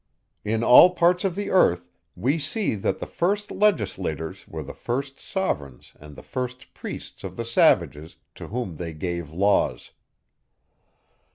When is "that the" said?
2.73-3.05